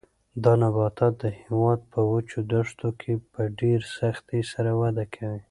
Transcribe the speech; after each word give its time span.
دا 0.43 0.53
نباتات 0.61 1.13
د 1.23 1.25
هېواد 1.41 1.79
په 1.91 1.99
وچو 2.11 2.37
دښتو 2.53 2.89
کې 2.99 3.13
په 3.31 3.41
ډېر 3.59 3.79
سختۍ 3.97 4.41
سره 4.53 4.71
وده 4.81 5.05
کوي. 5.15 5.39